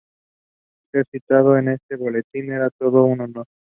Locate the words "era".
2.51-2.71